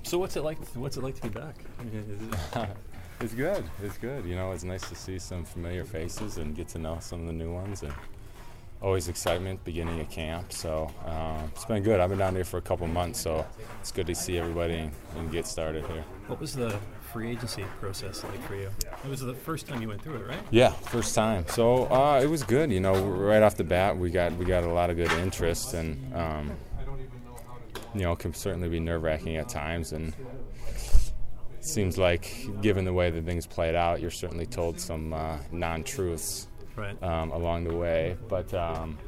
So 0.03 0.19
what's 0.19 0.37
it 0.37 0.43
like 0.43 0.59
what's 0.75 0.97
it 0.97 1.03
like 1.03 1.15
to 1.17 1.23
be 1.23 1.29
back? 1.29 1.57
It's 3.21 3.33
good. 3.33 3.65
It's 3.83 3.97
good. 3.99 4.25
You 4.25 4.35
know, 4.35 4.53
it's 4.53 4.65
nice 4.65 4.87
to 4.89 4.95
see 4.95 5.19
some 5.19 5.45
familiar 5.45 5.85
faces 5.85 6.37
and 6.37 6.55
get 6.55 6.69
to 6.69 6.79
know 6.79 6.99
some 7.01 7.21
of 7.21 7.27
the 7.27 7.33
new 7.33 7.53
ones. 7.53 7.83
And 7.83 7.93
always 8.85 9.09
excitement 9.09 9.65
beginning 9.65 9.99
of 9.99 10.11
camp. 10.11 10.53
So 10.53 10.91
uh, 11.07 11.41
it's 11.47 11.65
been 11.65 11.83
good. 11.83 12.01
I've 12.01 12.11
been 12.11 12.19
down 12.19 12.35
here 12.35 12.45
for 12.45 12.59
a 12.59 12.63
couple 12.63 12.87
months, 12.87 13.19
so 13.19 13.47
it's 13.81 13.91
good 13.91 14.07
to 14.09 14.15
see 14.15 14.37
everybody 14.37 14.75
and, 14.75 14.93
and 15.17 15.33
get 15.33 15.47
started 15.47 15.87
here. 15.87 16.05
What 16.27 16.39
was 16.39 16.55
the 16.55 16.79
free 17.11 17.31
agency 17.31 17.65
process 17.81 18.23
like 18.23 18.43
for 18.47 18.57
you? 18.57 18.69
It 19.03 19.09
was 19.09 19.21
the 19.21 19.35
first 19.35 19.67
time 19.67 19.81
you 19.81 19.89
went 19.89 20.03
through 20.03 20.17
it, 20.17 20.29
right? 20.29 20.39
Yeah, 20.51 20.71
first 20.71 21.15
time. 21.15 21.47
So 21.49 21.87
uh, 21.87 22.21
it 22.23 22.27
was 22.27 22.43
good. 22.43 22.71
You 22.71 22.81
know, 22.81 22.95
right 23.03 23.43
off 23.43 23.57
the 23.57 23.65
bat, 23.65 23.97
we 23.97 24.11
got 24.11 24.37
we 24.37 24.45
got 24.45 24.65
a 24.65 24.73
lot 24.73 24.91
of 24.91 24.97
good 24.97 25.13
interest, 25.13 25.73
and 25.73 26.15
um, 26.15 26.53
you 27.95 28.03
know, 28.03 28.15
can 28.15 28.35
certainly 28.35 28.69
be 28.69 28.81
nerve 28.81 29.03
wracking 29.03 29.37
at 29.37 29.49
times. 29.49 29.93
And 29.93 30.13
it 31.57 31.65
seems 31.65 31.97
like, 31.97 32.47
given 32.61 32.85
the 32.85 32.93
way 32.93 33.11
that 33.11 33.25
things 33.25 33.47
played 33.47 33.75
out, 33.75 34.03
you're 34.03 34.11
certainly 34.11 34.45
told 34.45 34.79
some 34.79 35.15
uh, 35.15 35.39
non 35.53 35.85
truths 35.85 36.49
Right. 36.77 37.01
um, 37.03 37.31
along 37.31 37.65
the 37.65 37.75
way. 37.75 38.17
But 38.29 38.53
um, 38.55 38.99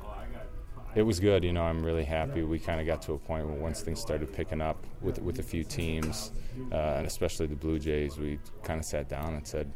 it 0.94 1.02
was 1.02 1.20
good. 1.20 1.44
You 1.44 1.52
know, 1.52 1.62
I'm 1.62 1.84
really 1.84 2.04
happy. 2.04 2.42
We 2.42 2.58
kind 2.58 2.80
of 2.80 2.86
got 2.86 3.02
to 3.02 3.12
a 3.12 3.18
point 3.18 3.46
where 3.46 3.54
once 3.54 3.82
things 3.82 4.00
started 4.00 4.32
picking 4.32 4.60
up 4.60 4.84
with 5.00 5.18
with 5.20 5.38
a 5.38 5.42
few 5.42 5.62
teams, 5.62 6.32
uh, 6.72 6.74
and 6.76 7.06
especially 7.06 7.46
the 7.46 7.56
Blue 7.56 7.78
Jays, 7.78 8.16
we 8.16 8.38
kind 8.62 8.80
of 8.80 8.86
sat 8.86 9.08
down 9.08 9.34
and 9.34 9.46
said, 9.46 9.70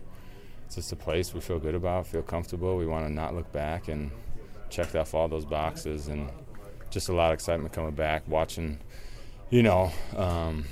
"It's 0.67 0.77
just 0.77 0.93
a 0.93 0.97
place 0.97 1.35
we 1.35 1.41
feel 1.41 1.59
good 1.59 1.75
about, 1.75 2.07
feel 2.07 2.23
comfortable. 2.23 2.77
We 2.77 2.87
want 2.87 3.07
to 3.07 3.13
not 3.13 3.35
look 3.35 3.53
back." 3.53 3.89
And 3.89 4.11
checked 4.71 4.95
off 4.95 5.15
all 5.15 5.29
those 5.29 5.45
boxes, 5.45 6.09
and 6.09 6.31
just 6.91 7.09
a 7.09 7.13
lot 7.13 7.31
of 7.31 7.35
excitement 7.35 7.73
coming 7.75 7.95
back, 7.95 8.23
watching, 8.27 8.79
you 9.51 9.63
know. 9.63 9.93
Um, 10.17 10.65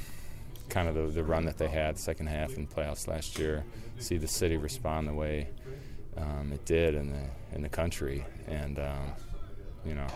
kind 0.68 0.88
of 0.88 0.94
the, 0.94 1.06
the 1.06 1.24
run 1.24 1.46
that 1.46 1.56
they 1.56 1.68
had 1.68 1.98
second 1.98 2.26
half 2.26 2.54
in 2.54 2.66
playoffs 2.66 3.08
last 3.08 3.38
year 3.38 3.64
see 3.98 4.18
the 4.18 4.28
city 4.28 4.58
respond 4.58 5.08
the 5.08 5.14
way 5.14 5.48
um, 6.20 6.52
it 6.52 6.64
did 6.64 6.94
in 6.94 7.10
the 7.10 7.24
in 7.54 7.62
the 7.62 7.68
country, 7.68 8.24
and 8.46 8.78
um, 8.78 9.12
you 9.84 9.94
know, 9.94 10.06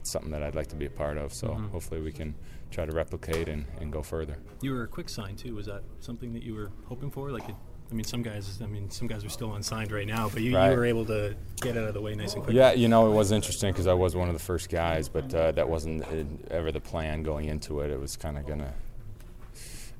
it's 0.00 0.10
something 0.10 0.30
that 0.30 0.42
I'd 0.42 0.54
like 0.54 0.68
to 0.68 0.76
be 0.76 0.86
a 0.86 0.90
part 0.90 1.16
of. 1.16 1.32
So 1.32 1.52
hopefully 1.72 2.00
we 2.00 2.12
can 2.12 2.34
try 2.70 2.84
to 2.86 2.92
replicate 2.92 3.48
and, 3.48 3.64
and 3.80 3.92
go 3.92 4.02
further. 4.02 4.36
You 4.62 4.72
were 4.72 4.84
a 4.84 4.88
quick 4.88 5.08
sign 5.08 5.36
too. 5.36 5.54
Was 5.54 5.66
that 5.66 5.82
something 6.00 6.32
that 6.32 6.42
you 6.42 6.54
were 6.54 6.70
hoping 6.86 7.10
for? 7.10 7.30
Like, 7.30 7.48
it, 7.48 7.54
I 7.90 7.94
mean, 7.94 8.04
some 8.04 8.22
guys. 8.22 8.60
I 8.62 8.66
mean, 8.66 8.90
some 8.90 9.08
guys 9.08 9.24
are 9.24 9.28
still 9.28 9.54
unsigned 9.54 9.90
right 9.92 10.06
now, 10.06 10.28
but 10.28 10.42
you, 10.42 10.54
Right. 10.56 10.70
you 10.70 10.76
were 10.76 10.84
able 10.84 11.04
to 11.06 11.34
get 11.60 11.76
out 11.76 11.88
of 11.88 11.94
the 11.94 12.00
way 12.00 12.14
nice 12.14 12.34
and 12.34 12.44
quick. 12.44 12.54
Yeah, 12.54 12.72
you 12.72 12.88
know, 12.88 13.10
it 13.10 13.14
was 13.14 13.32
interesting 13.32 13.72
because 13.72 13.86
I 13.86 13.94
was 13.94 14.14
one 14.14 14.28
of 14.28 14.34
the 14.34 14.42
first 14.42 14.70
guys, 14.70 15.08
but 15.08 15.32
uh, 15.34 15.52
that 15.52 15.68
wasn't 15.68 16.04
uh, 16.04 16.24
ever 16.50 16.70
the 16.72 16.80
plan 16.80 17.22
going 17.22 17.46
into 17.46 17.80
it. 17.80 17.90
It 17.90 18.00
was 18.00 18.16
kind 18.16 18.38
of 18.38 18.46
gonna 18.46 18.72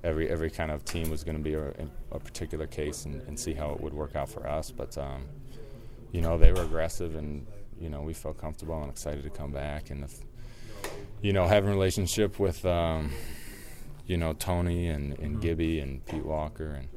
every 0.02 0.28
every 0.30 0.50
kind 0.50 0.70
of 0.70 0.84
team 0.84 1.10
was 1.10 1.24
going 1.24 1.36
to 1.36 1.42
be 1.42 1.54
a, 1.54 1.72
a 2.12 2.18
particular 2.18 2.66
case 2.66 3.04
and, 3.04 3.20
and 3.28 3.38
see 3.38 3.52
how 3.52 3.70
it 3.72 3.80
would 3.80 3.92
work 3.92 4.16
out 4.16 4.28
for 4.28 4.46
us. 4.48 4.70
But 4.70 4.96
um, 4.96 5.24
you 6.12 6.20
know, 6.20 6.36
they 6.38 6.52
were 6.52 6.62
aggressive, 6.62 7.14
and 7.16 7.46
you 7.80 7.88
know, 7.88 8.02
we 8.02 8.12
felt 8.12 8.38
comfortable 8.38 8.80
and 8.82 8.90
excited 8.90 9.22
to 9.24 9.30
come 9.30 9.52
back. 9.52 9.90
And 9.90 10.04
if 10.04 10.18
you 11.22 11.32
know, 11.32 11.46
having 11.46 11.68
a 11.70 11.72
relationship 11.72 12.38
with, 12.38 12.64
um, 12.64 13.10
you 14.06 14.16
know, 14.16 14.32
Tony 14.32 14.88
and, 14.88 15.18
and 15.18 15.32
Mm-hmm. 15.32 15.40
Gibby 15.40 15.80
and 15.80 16.04
Pete 16.06 16.24
Walker, 16.24 16.80
and 16.80 16.88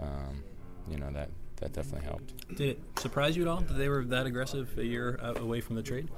um, 0.00 0.42
you 0.90 0.98
know 0.98 1.10
that 1.12 1.30
that 1.56 1.72
definitely 1.72 2.06
helped. 2.06 2.48
Did 2.56 2.70
it 2.70 2.80
surprise 2.98 3.36
you 3.36 3.42
at 3.42 3.48
all 3.48 3.60
that 3.60 3.74
they 3.74 3.88
were 3.88 4.04
that 4.04 4.26
aggressive 4.26 4.76
a 4.78 4.84
year 4.84 5.18
away 5.36 5.60
from 5.60 5.76
the 5.76 5.82
trade? 5.82 6.08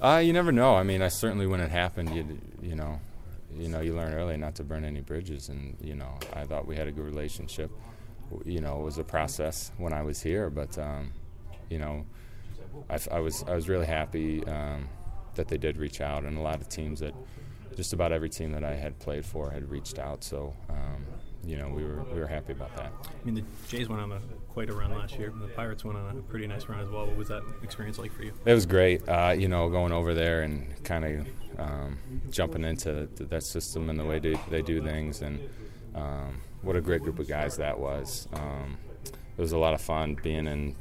Uh, 0.00 0.20
you 0.24 0.32
never 0.32 0.50
know. 0.50 0.76
I 0.76 0.82
mean, 0.82 1.02
I 1.02 1.08
certainly 1.08 1.46
when 1.46 1.60
it 1.60 1.70
happened, 1.70 2.14
you 2.14 2.38
you 2.62 2.74
know, 2.74 3.00
you 3.56 3.68
know, 3.68 3.80
you 3.80 3.94
learn 3.94 4.14
early 4.14 4.36
not 4.36 4.54
to 4.56 4.64
burn 4.64 4.84
any 4.84 5.00
bridges, 5.00 5.48
and 5.48 5.76
you 5.80 5.94
know, 5.94 6.18
I 6.32 6.44
thought 6.44 6.66
we 6.66 6.76
had 6.76 6.88
a 6.88 6.92
good 6.92 7.04
relationship. 7.04 7.70
You 8.44 8.60
know, 8.60 8.80
it 8.80 8.84
was 8.84 8.98
a 8.98 9.04
process 9.04 9.72
when 9.76 9.92
I 9.92 10.02
was 10.02 10.22
here, 10.22 10.50
but 10.50 10.78
um, 10.78 11.12
you 11.70 11.78
know, 11.78 12.04
I, 12.90 12.98
I 13.10 13.20
was 13.20 13.44
I 13.48 13.54
was 13.54 13.68
really 13.68 13.86
happy 13.86 14.44
um, 14.46 14.88
that 15.36 15.48
they 15.48 15.56
did 15.56 15.78
reach 15.78 16.00
out, 16.00 16.24
and 16.24 16.36
a 16.36 16.42
lot 16.42 16.60
of 16.60 16.68
teams 16.68 17.00
that 17.00 17.14
just 17.76 17.92
about 17.92 18.12
every 18.12 18.28
team 18.28 18.52
that 18.52 18.64
I 18.64 18.74
had 18.74 18.98
played 18.98 19.24
for 19.24 19.50
had 19.50 19.70
reached 19.70 19.98
out. 19.98 20.24
So, 20.24 20.54
um, 20.68 21.06
you 21.44 21.56
know, 21.56 21.68
we 21.68 21.84
were 21.84 22.02
we 22.12 22.20
were 22.20 22.26
happy 22.26 22.52
about 22.52 22.76
that. 22.76 22.92
I 23.02 23.24
mean, 23.24 23.34
the 23.34 23.44
Jays 23.68 23.88
went 23.88 24.02
on 24.02 24.12
a 24.12 24.20
quite 24.48 24.68
a 24.68 24.72
run 24.72 24.90
last 24.90 25.16
year. 25.16 25.30
and 25.30 25.40
The 25.40 25.46
Pirates 25.48 25.84
went 25.84 25.96
on 25.96 26.18
a 26.18 26.20
pretty 26.22 26.46
nice 26.46 26.68
run 26.68 26.80
as 26.80 26.88
well. 26.88 27.06
What 27.06 27.16
was 27.16 27.28
that 27.28 27.42
experience 27.62 27.98
like 27.98 28.12
for 28.12 28.24
you? 28.24 28.32
It 28.44 28.52
was 28.52 28.66
great, 28.66 29.08
uh, 29.08 29.34
you 29.36 29.46
know, 29.46 29.68
going 29.70 29.92
over 29.92 30.12
there 30.12 30.42
and 30.42 30.82
kind 30.82 31.04
of 31.04 31.26
um, 31.58 31.98
jumping 32.30 32.64
into 32.64 33.08
that 33.16 33.44
system 33.44 33.88
and 33.88 33.98
the 33.98 34.04
way 34.04 34.18
they, 34.18 34.36
they 34.50 34.60
do 34.62 34.82
things, 34.82 35.22
and 35.22 35.38
um, 35.94 36.40
what 36.62 36.76
a 36.76 36.80
great 36.80 37.02
group 37.02 37.18
of 37.18 37.28
guys 37.28 37.56
that 37.58 37.78
was. 37.78 38.26
Um, 38.32 38.76
it 39.06 39.40
was 39.40 39.52
a 39.52 39.58
lot 39.58 39.72
of 39.72 39.80
fun 39.80 40.18
being 40.22 40.46
in 40.46 40.74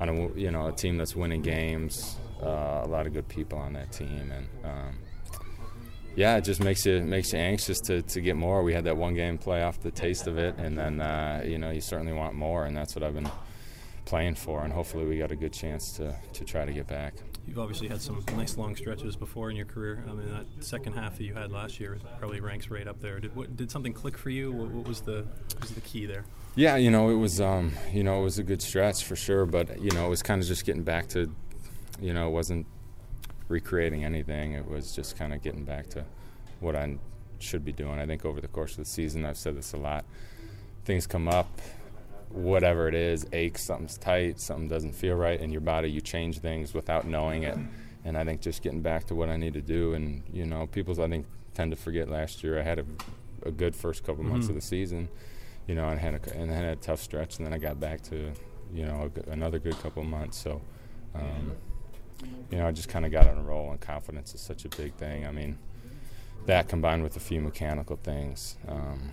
on 0.00 0.08
a 0.08 0.32
you 0.34 0.50
know 0.50 0.68
a 0.68 0.72
team 0.72 0.96
that's 0.96 1.14
winning 1.16 1.42
games. 1.42 2.16
Uh, 2.42 2.82
a 2.84 2.88
lot 2.88 3.06
of 3.06 3.12
good 3.12 3.28
people 3.28 3.58
on 3.58 3.72
that 3.72 3.90
team, 3.90 4.30
and 4.32 4.46
um, 4.64 4.98
yeah, 6.14 6.36
it 6.36 6.44
just 6.44 6.60
makes 6.60 6.86
you 6.86 7.00
makes 7.00 7.32
you 7.32 7.38
anxious 7.38 7.78
to, 7.86 8.02
to 8.02 8.20
get 8.20 8.36
more. 8.36 8.62
We 8.62 8.74
had 8.74 8.84
that 8.84 8.96
one 8.96 9.14
game 9.14 9.38
playoff, 9.38 9.80
the 9.80 9.90
taste 9.90 10.26
of 10.26 10.38
it, 10.38 10.56
and 10.58 10.78
then 10.78 11.00
uh, 11.00 11.42
you 11.44 11.58
know 11.58 11.70
you 11.70 11.80
certainly 11.80 12.12
want 12.12 12.34
more, 12.34 12.64
and 12.64 12.76
that's 12.76 12.94
what 12.94 13.02
I've 13.02 13.14
been 13.14 13.30
playing 14.04 14.36
for, 14.36 14.64
and 14.64 14.72
hopefully 14.72 15.04
we 15.04 15.18
got 15.18 15.32
a 15.32 15.36
good 15.36 15.52
chance 15.52 15.92
to, 15.96 16.16
to 16.32 16.44
try 16.44 16.64
to 16.64 16.72
get 16.72 16.86
back. 16.86 17.14
You've 17.48 17.58
obviously 17.58 17.88
had 17.88 18.02
some 18.02 18.22
nice 18.36 18.58
long 18.58 18.76
stretches 18.76 19.16
before 19.16 19.50
in 19.50 19.56
your 19.56 19.64
career. 19.64 20.04
I 20.06 20.12
mean, 20.12 20.28
that 20.30 20.46
second 20.62 20.92
half 20.92 21.16
that 21.16 21.24
you 21.24 21.32
had 21.32 21.50
last 21.50 21.80
year 21.80 21.98
probably 22.18 22.40
ranks 22.40 22.68
right 22.68 22.86
up 22.86 23.00
there. 23.00 23.20
Did 23.20 23.34
what, 23.34 23.56
did 23.56 23.70
something 23.70 23.94
click 23.94 24.18
for 24.18 24.28
you? 24.28 24.52
What, 24.52 24.70
what 24.70 24.86
was 24.86 25.00
the 25.00 25.26
what 25.54 25.60
was 25.62 25.70
the 25.70 25.80
key 25.80 26.04
there? 26.04 26.24
Yeah, 26.56 26.76
you 26.76 26.90
know, 26.90 27.08
it 27.08 27.14
was 27.14 27.40
um, 27.40 27.72
you 27.92 28.04
know, 28.04 28.20
it 28.20 28.24
was 28.24 28.38
a 28.38 28.42
good 28.42 28.60
stretch 28.60 29.02
for 29.04 29.16
sure, 29.16 29.46
but 29.46 29.80
you 29.80 29.90
know, 29.92 30.06
it 30.06 30.10
was 30.10 30.22
kind 30.22 30.42
of 30.42 30.46
just 30.46 30.66
getting 30.66 30.82
back 30.82 31.08
to 31.08 31.34
you 32.00 32.12
know, 32.12 32.28
it 32.28 32.32
wasn't 32.32 32.66
recreating 33.48 34.04
anything. 34.04 34.52
It 34.52 34.68
was 34.68 34.94
just 34.94 35.16
kind 35.16 35.32
of 35.32 35.42
getting 35.42 35.64
back 35.64 35.88
to 35.90 36.04
what 36.60 36.76
I 36.76 36.98
should 37.38 37.64
be 37.64 37.72
doing. 37.72 37.98
I 37.98 38.06
think 38.06 38.24
over 38.24 38.40
the 38.40 38.48
course 38.48 38.72
of 38.72 38.78
the 38.78 38.84
season, 38.84 39.24
I've 39.24 39.38
said 39.38 39.56
this 39.56 39.72
a 39.72 39.76
lot. 39.76 40.04
Things 40.84 41.06
come 41.06 41.28
up, 41.28 41.60
whatever 42.30 42.88
it 42.88 42.94
is, 42.94 43.26
aches, 43.32 43.62
something's 43.62 43.96
tight, 43.98 44.38
something 44.40 44.68
doesn't 44.68 44.92
feel 44.92 45.14
right 45.16 45.40
in 45.40 45.50
your 45.50 45.60
body. 45.60 45.90
You 45.90 46.00
change 46.00 46.38
things 46.38 46.74
without 46.74 47.06
knowing 47.06 47.42
it. 47.44 47.58
And 48.04 48.16
I 48.16 48.24
think 48.24 48.40
just 48.40 48.62
getting 48.62 48.80
back 48.80 49.04
to 49.06 49.14
what 49.14 49.28
I 49.28 49.36
need 49.36 49.54
to 49.54 49.60
do. 49.62 49.94
And, 49.94 50.22
you 50.32 50.46
know, 50.46 50.66
people, 50.66 51.00
I 51.02 51.08
think, 51.08 51.26
tend 51.54 51.70
to 51.72 51.76
forget 51.76 52.08
last 52.08 52.42
year 52.44 52.58
I 52.58 52.62
had 52.62 52.78
a, 52.78 52.84
a 53.44 53.50
good 53.50 53.74
first 53.74 54.04
couple 54.04 54.22
months 54.24 54.46
Mhm. 54.46 54.50
of 54.50 54.54
the 54.56 54.60
season, 54.60 55.08
you 55.66 55.74
know, 55.74 55.88
and 55.88 55.98
had, 56.00 56.14
a, 56.14 56.32
and 56.38 56.50
then 56.50 56.62
had 56.64 56.64
a 56.64 56.80
tough 56.80 57.00
stretch. 57.00 57.38
And 57.38 57.46
then 57.46 57.52
I 57.52 57.58
got 57.58 57.80
back 57.80 58.02
to, 58.02 58.32
you 58.72 58.84
know, 58.86 59.10
a 59.26 59.30
another 59.30 59.58
good 59.58 59.76
couple 59.78 60.02
months. 60.04 60.36
So, 60.38 60.60
um, 61.14 61.52
you 62.50 62.58
know, 62.58 62.66
I 62.68 62.72
just 62.72 62.88
kind 62.88 63.04
of 63.04 63.12
got 63.12 63.26
on 63.26 63.38
a 63.38 63.42
roll, 63.42 63.70
and 63.70 63.80
confidence 63.80 64.34
is 64.34 64.40
such 64.40 64.64
a 64.64 64.68
big 64.70 64.94
thing. 64.94 65.26
I 65.26 65.30
mean, 65.32 65.58
that 66.46 66.68
combined 66.68 67.02
with 67.02 67.16
a 67.16 67.20
few 67.20 67.40
mechanical 67.40 67.96
things, 67.96 68.56
um, 68.68 69.10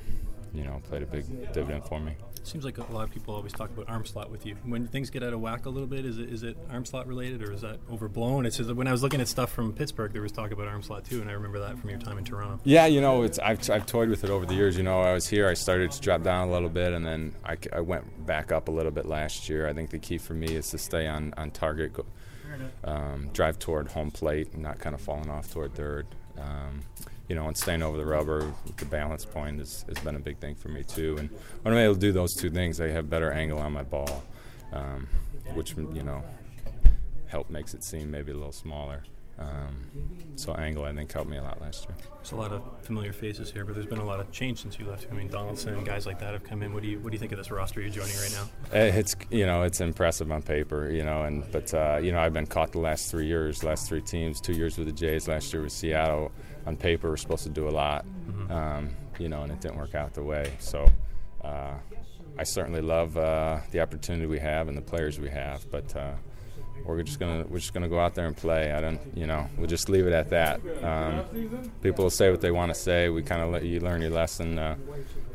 you 0.54 0.64
know, 0.64 0.82
played 0.88 1.04
a 1.04 1.06
big 1.06 1.26
dividend 1.54 1.84
for 1.86 2.00
me. 2.00 2.16
Seems 2.46 2.64
like 2.64 2.78
a 2.78 2.92
lot 2.92 3.06
of 3.06 3.12
people 3.12 3.34
always 3.34 3.54
talk 3.54 3.72
about 3.72 3.90
arm 3.90 4.06
slot 4.06 4.30
with 4.30 4.46
you. 4.46 4.56
When 4.64 4.88
things 4.88 5.10
get 5.10 5.24
out 5.24 5.34
of 5.34 5.42
whack 5.42 5.66
a 5.66 5.70
little 5.70 5.88
bit, 5.88 6.06
is 6.06 6.20
it 6.20 6.30
is 6.30 6.44
it 6.44 6.56
arm 6.70 6.86
slot 6.86 7.08
related 7.08 7.42
or 7.42 7.52
is 7.52 7.62
that 7.62 7.80
overblown? 7.92 8.46
It's 8.46 8.58
just 8.58 8.68
that 8.68 8.76
when 8.76 8.88
I 8.88 8.92
was 8.92 9.02
looking 9.02 9.20
at 9.20 9.28
stuff 9.28 9.52
from 9.52 9.74
Pittsburgh, 9.74 10.14
there 10.14 10.22
was 10.22 10.32
talk 10.32 10.52
about 10.52 10.68
arm 10.68 10.84
slot 10.84 11.06
too, 11.06 11.22
and 11.22 11.30
I 11.30 11.34
remember 11.34 11.60
that 11.60 11.80
from 11.80 11.90
your 11.90 11.98
time 11.98 12.20
in 12.20 12.24
Toronto. 12.24 12.60
Yeah, 12.64 12.86
you 12.86 13.02
know, 13.02 13.24
it's 13.24 13.40
I've, 13.40 13.68
I've 13.70 13.88
toyed 13.88 14.10
with 14.10 14.24
it 14.24 14.30
over 14.30 14.46
the 14.46 14.54
years. 14.54 14.78
You 14.78 14.84
know, 14.84 15.02
I 15.02 15.14
was 15.14 15.28
here, 15.28 15.50
I 15.50 15.56
started 15.56 15.92
to 15.92 16.02
drop 16.02 16.22
down 16.22 16.48
a 16.48 16.52
little 16.52 16.70
bit, 16.70 16.94
and 16.94 17.04
then 17.04 17.34
I 17.44 17.80
went 17.80 18.26
back 18.28 18.52
up 18.52 18.68
a 18.68 18.72
little 18.72 18.92
bit 18.92 19.06
last 19.06 19.50
year. 19.50 19.68
I 19.68 19.74
think 19.74 19.90
the 19.90 20.00
key 20.00 20.20
for 20.20 20.36
me 20.36 20.48
is 20.48 20.70
to 20.70 20.78
stay 20.78 21.08
on, 21.08 21.34
on 21.38 21.50
target, 21.50 21.94
go, 21.94 22.06
um, 22.84 23.30
drive 23.34 23.58
toward 23.58 23.90
home 23.90 24.12
plate, 24.12 24.54
and 24.54 24.62
not 24.62 24.78
kind 24.78 24.94
of 24.94 25.02
falling 25.02 25.30
off 25.32 25.52
toward 25.52 25.74
third. 25.74 26.06
Um, 26.38 26.82
you 27.28 27.36
know, 27.36 27.48
and 27.48 27.58
staying 27.58 27.82
over 27.82 27.98
the 27.98 28.06
rubber, 28.06 28.52
the 28.78 28.86
balance 28.86 29.26
point 29.26 29.60
has, 29.60 29.86
has 29.88 29.98
been 30.00 30.16
a 30.16 30.20
big 30.20 30.38
thing 30.38 30.56
for 30.56 30.70
me 30.70 30.84
too. 30.84 31.18
And 31.18 31.30
when 31.64 31.74
I'm 31.74 31.80
able 31.80 31.96
to 31.96 32.00
do 32.00 32.12
those 32.12 32.36
two 32.36 32.50
things, 32.50 32.80
I 32.80 32.90
have 32.90 33.10
better 33.10 33.32
angle 33.32 33.60
on 33.60 33.74
my 33.74 33.84
ball, 33.84 34.24
um, 34.74 35.08
which 35.54 35.76
you 35.76 36.04
know 36.04 36.24
help 37.28 37.50
makes 37.50 37.74
it 37.74 37.84
seem 37.84 38.12
maybe 38.12 38.32
a 38.32 38.36
little 38.36 38.52
smaller. 38.52 39.04
Um, 39.38 39.90
so 40.36 40.54
angle, 40.54 40.86
I 40.86 40.94
think, 40.94 41.12
helped 41.12 41.30
me 41.30 41.38
a 41.38 41.44
lot 41.44 41.60
last 41.62 41.88
year. 41.88 41.98
There's 42.18 42.32
a 42.32 42.36
lot 42.38 42.52
of 42.54 42.62
familiar 42.84 43.12
faces 43.12 43.52
here, 43.52 43.66
but 43.66 43.74
there's 43.76 43.86
been 43.88 44.00
a 44.00 44.06
lot 44.06 44.20
of 44.22 44.32
change 44.32 44.62
since 44.62 44.80
you 44.80 44.86
left. 44.86 45.08
I 45.12 45.14
mean, 45.14 45.28
Donaldson, 45.28 45.84
guys 45.84 46.06
like 46.06 46.20
that 46.20 46.32
have 46.34 46.44
come 46.44 46.62
in. 46.64 46.74
What 46.74 46.84
do 46.84 46.90
you 46.90 47.00
what 47.00 47.10
do 47.12 47.16
you 47.16 47.20
think 47.20 47.32
of 47.34 47.38
this 47.38 47.52
roster 47.52 47.82
you're 47.82 47.90
joining 47.90 48.16
right 48.18 48.32
now? 48.32 48.78
Eh, 48.78 48.92
It's 49.00 49.16
you 49.30 49.46
know 49.46 49.64
it's 49.64 49.82
impressive 49.82 50.32
on 50.32 50.42
paper, 50.42 50.90
you 50.90 51.04
know, 51.04 51.24
and 51.24 51.50
but 51.52 51.74
uh, 51.74 52.00
you 52.02 52.12
know 52.14 52.20
I've 52.20 52.34
been 52.34 52.48
caught 52.48 52.72
the 52.72 52.80
last 52.80 53.12
three 53.12 53.28
years, 53.28 53.64
last 53.64 53.88
three 53.90 54.02
teams, 54.02 54.40
two 54.40 54.54
years 54.54 54.78
with 54.78 54.88
the 54.88 54.94
Jays, 54.94 55.28
last 55.28 55.52
year 55.54 55.62
with 55.64 55.72
Seattle. 55.74 56.32
On 56.66 56.76
paper, 56.78 57.10
we're 57.10 57.18
supposed 57.18 57.44
to 57.44 57.50
do 57.50 57.68
a 57.68 57.70
lot, 57.70 58.06
um, 58.50 58.90
you 59.20 59.30
know, 59.30 59.44
and 59.44 59.52
it 59.52 59.62
didn't 59.62 59.78
work 59.78 59.94
out 59.96 60.14
the 60.16 60.24
way. 60.24 60.52
So 60.60 60.90
uh, 61.44 61.74
I 62.40 62.44
certainly 62.44 62.82
love 62.82 63.16
uh, 63.18 63.60
the 63.72 63.82
opportunity 63.82 64.26
we 64.26 64.40
have 64.40 64.68
and 64.68 64.76
the 64.78 64.82
players 64.82 65.20
we 65.20 65.30
have, 65.30 65.70
but. 65.70 65.94
We're 66.84 67.02
just 67.04 67.20
gonna 67.20 67.46
we're 67.50 67.60
just 67.60 67.74
gonna 67.74 67.90
go 67.90 68.00
out 68.00 68.14
there 68.16 68.26
and 68.28 68.38
play. 68.38 68.72
I 68.72 68.82
don't, 68.82 69.00
you 69.16 69.26
know, 69.26 69.48
we'll 69.58 69.68
just 69.68 69.90
leave 69.90 70.06
it 70.06 70.14
at 70.14 70.30
that. 70.30 70.60
Um, 70.84 71.72
people 71.82 72.06
will 72.06 72.12
say 72.12 72.30
what 72.30 72.42
they 72.42 72.52
want 72.52 72.74
to 72.74 72.80
say. 72.80 73.10
We 73.10 73.24
kind 73.24 73.42
of 73.42 73.50
let 73.52 73.64
you 73.64 73.80
learn 73.80 74.02
your 74.02 74.12
lesson. 74.12 74.60
Uh, 74.60 74.76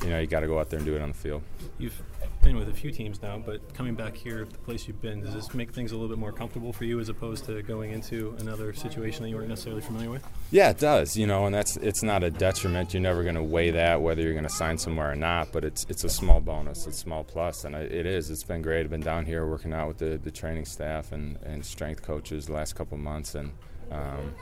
you 0.03 0.11
know, 0.11 0.21
you 0.21 0.27
got 0.27 0.41
to 0.41 0.47
go 0.47 0.59
out 0.61 0.71
there 0.71 0.79
and 0.79 0.87
do 0.87 0.95
it 0.95 1.03
on 1.03 1.09
the 1.09 1.15
field. 1.17 1.43
You've 1.79 2.01
been 2.43 2.57
with 2.57 2.69
a 2.69 2.73
few 2.73 2.91
teams 2.91 3.21
now, 3.23 3.39
but 3.39 3.75
coming 3.75 3.95
back 3.95 4.17
here, 4.17 4.47
the 4.51 4.59
place 4.59 4.87
you've 4.87 5.01
been, 5.01 5.21
does 5.21 5.35
this 5.35 5.53
make 5.55 5.73
things 5.73 5.93
a 5.93 5.95
little 5.95 6.09
bit 6.09 6.19
more 6.19 6.33
comfortable 6.33 6.73
for 6.73 6.85
you 6.85 6.99
as 6.99 7.09
opposed 7.09 7.45
to 7.45 7.63
going 7.63 7.93
into 7.93 8.35
another 8.39 8.73
situation 8.73 9.23
that 9.23 9.29
you 9.29 9.37
weren't 9.37 9.49
necessarily 9.49 9.83
familiar 9.83 10.11
with? 10.11 10.27
Yeah, 10.51 10.71
it 10.71 10.79
does. 10.79 11.17
You 11.17 11.27
know, 11.27 11.47
and 11.47 11.55
that's 11.55 11.77
it's 11.79 12.03
not 12.03 12.23
a 12.23 12.31
detriment. 12.31 12.95
You're 12.95 13.03
never 13.03 13.23
going 13.23 13.35
to 13.35 13.43
weigh 13.43 13.71
that 13.73 14.01
whether 14.01 14.23
you're 14.23 14.33
going 14.33 14.45
to 14.45 14.51
sign 14.51 14.79
somewhere 14.79 15.13
or 15.13 15.17
not. 15.17 15.53
But 15.53 15.65
it's 15.65 15.87
it's 15.89 16.05
a 16.05 16.09
small 16.09 16.41
bonus, 16.41 16.87
it's 16.87 16.97
a 16.97 17.01
small 17.01 17.25
plus, 17.25 17.65
and 17.65 17.75
it 17.75 18.07
is. 18.07 18.31
It's 18.31 18.45
been 18.45 18.63
great. 18.63 18.81
I've 18.81 18.91
been 18.91 19.01
down 19.01 19.27
here 19.27 19.47
working 19.47 19.73
out 19.73 19.89
with 19.89 19.99
the, 19.99 20.19
the 20.19 20.31
training 20.31 20.65
staff 20.65 21.13
and, 21.13 21.39
and 21.43 21.65
strength 21.65 22.03
coaches 22.03 22.47
the 22.47 22.53
last 22.53 22.75
couple 22.75 22.97
months, 22.97 23.35
and 23.35 23.53
um, 23.91 24.35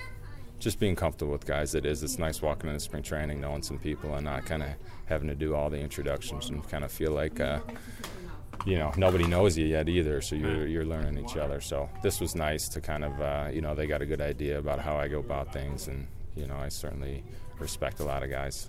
just 0.59 0.79
being 0.79 0.97
comfortable 0.97 1.33
with 1.33 1.47
guys. 1.47 1.75
It 1.75 1.87
is. 1.87 2.03
It's 2.03 2.19
nice 2.19 2.43
walking 2.43 2.69
into 2.69 2.81
spring 2.81 3.03
training, 3.03 3.41
knowing 3.41 3.62
some 3.62 3.79
people, 3.79 4.15
and 4.15 4.25
not 4.25 4.45
kind 4.47 4.62
of 4.62 4.71
having 5.07 5.29
to 5.29 5.35
do 5.35 5.55
all 5.55 5.71
the 5.71 5.79
introductions 5.79 6.50
and 6.50 6.67
kind 6.69 6.85
of 6.85 6.93
feel 6.93 7.12
like. 7.12 7.41
Uh, 7.41 7.61
you 8.67 8.77
know, 8.77 8.93
nobody 8.97 9.25
knows 9.25 9.57
you 9.57 9.67
yet 9.67 9.88
either, 9.88 10.21
so 10.21 10.35
you're, 10.35 10.67
you're 10.67 10.85
learning 10.85 11.25
each 11.25 11.37
other. 11.37 11.61
So 11.61 11.88
this 12.03 12.21
was 12.21 12.35
nice 12.35 12.69
to 12.71 12.81
kind 12.81 13.05
of, 13.05 13.21
uh, 13.21 13.49
you 13.53 13.61
know, 13.61 13.75
they 13.75 13.87
got 13.87 14.03
a 14.03 14.07
good 14.07 14.21
idea 14.21 14.59
about 14.59 14.81
how 14.81 14.97
I 14.97 15.07
go 15.07 15.21
about 15.21 15.53
things, 15.53 15.87
and 15.87 16.09
you 16.35 16.47
know, 16.47 16.57
I 16.57 16.69
certainly 16.69 17.23
respect 17.61 18.00
a 18.00 18.05
lot 18.05 18.25
of 18.25 18.31
guys 18.31 18.69